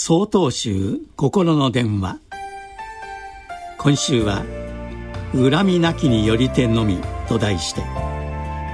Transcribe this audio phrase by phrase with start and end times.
[0.00, 2.20] 曹洞宗心の電話。
[3.78, 4.44] 今週は
[5.34, 7.82] 「恨みなきによりてのみ」と題して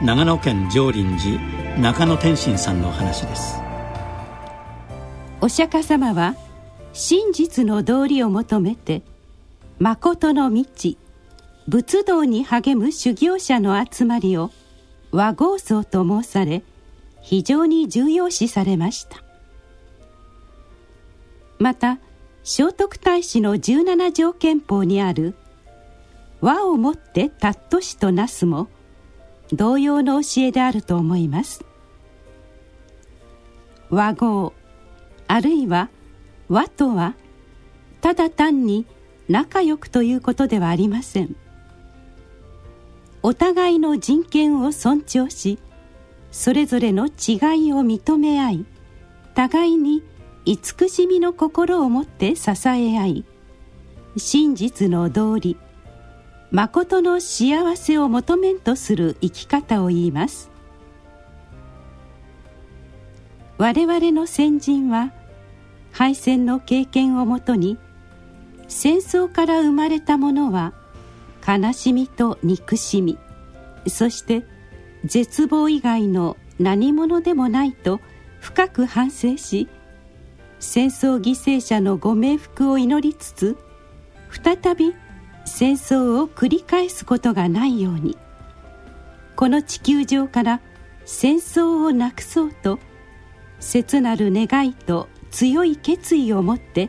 [0.03, 3.57] 長野県上林寺中野天心さんの話です。
[5.41, 6.37] お釈迦様は
[6.93, 9.01] 真実の道理を求めて
[9.79, 10.67] 誠の道
[11.67, 14.51] 仏道に励む修行者の集まりを
[15.11, 16.63] 和合僧と申され
[17.23, 19.25] 非常に重要視されました。
[21.65, 21.99] また
[22.43, 25.35] 聖徳太子の17条憲法にある
[26.43, 28.69] 「和をもって尊しとなす」も
[29.51, 31.65] 同様の教えであると思います。
[33.89, 34.53] 和合
[35.27, 35.89] あるいは
[36.51, 37.15] 和とは
[38.03, 38.85] ただ単に
[39.31, 41.35] 仲良くということではありません。
[43.23, 45.59] お互いの人権を尊重し
[46.31, 48.67] それぞれの違いを認め合い
[49.35, 50.03] 互いに
[50.45, 53.25] 慈しみの心を持って支え合い
[54.17, 55.57] 真実の道理
[56.51, 60.55] 誠の幸せを求めんとする生き方を言います。
[63.57, 65.13] 我々の先人は
[65.93, 67.79] 敗戦の経験をもとに
[68.67, 70.73] 戦争から生まれたものは
[71.47, 73.17] 悲しみと憎しみ
[73.87, 74.45] そして
[75.05, 78.01] 絶望以外の何者でもないと
[78.41, 79.69] 深く反省し
[80.65, 83.57] 戦争犠牲者のご冥福を祈りつつ
[84.31, 84.95] 再び
[85.45, 88.17] 戦争を繰り返すことがないように。
[89.37, 90.61] この地球上から
[91.05, 92.79] 戦争をなくそうと
[93.61, 96.89] 切なる願いと強い決意を持って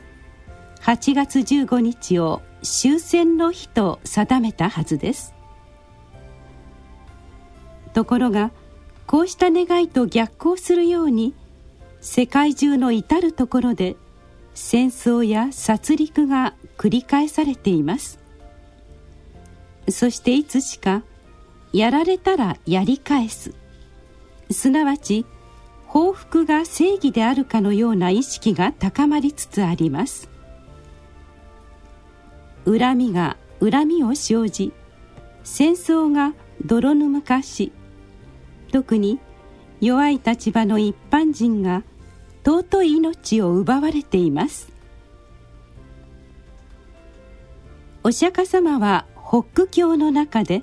[0.82, 5.36] 8月15日を終戦の日と定めたはずです。
[7.94, 8.52] ところが
[9.06, 11.36] こうした願いと逆行するように
[12.06, 13.96] 世界中の至る所で
[14.54, 18.20] 戦争や殺戮が繰り返されています。
[19.90, 21.02] そしていつしか
[21.74, 23.56] やられたらやり返す。
[24.52, 25.26] すなわち
[25.88, 30.30] 報復が正義であるかのような意識が高まりつつあります。
[32.66, 34.74] 恨みが恨みを生じ
[35.44, 37.72] 戦争が泥沼化し
[38.72, 39.20] 特に
[39.82, 41.84] 弱い立場の一般人が
[42.46, 44.72] 尊い命を奪われています。
[48.04, 50.62] お釈迦様は北区教の中で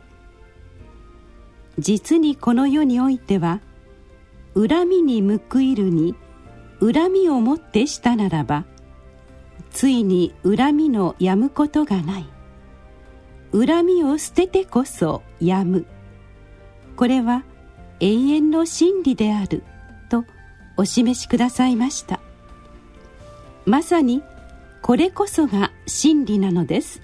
[1.78, 3.60] 実にこの世においては
[4.54, 6.15] 恨みに報いるに
[6.81, 8.65] 恨みをもってしたならば
[9.72, 12.26] ついに恨みのやむことがない。
[13.53, 15.87] 恨みを捨ててこそやむ。
[16.97, 17.44] これは
[18.00, 19.62] 永遠の真理である。
[20.82, 22.19] お示しくださいました。
[23.66, 24.20] まさに
[24.82, 27.00] これこそが真理なのです。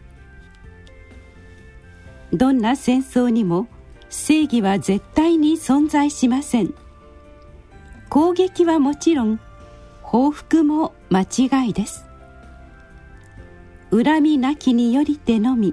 [2.32, 3.68] どんな戦争にも
[4.10, 6.74] 正義は絶対に存在しません。
[8.08, 9.38] 攻撃はもちろん
[10.02, 12.04] 報復も間違いです。
[13.92, 15.72] 恨みなきによりてのみ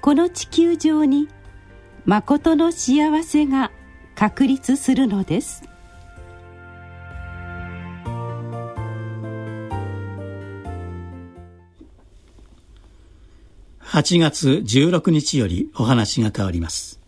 [0.00, 1.28] この地球上に
[2.06, 3.70] 誠の幸せが
[4.16, 5.62] 確立するのです。
[13.86, 17.03] 8月16日よりお話が変わります。